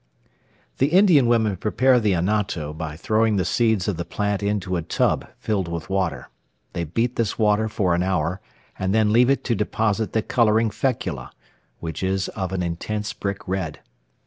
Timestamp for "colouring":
10.23-10.71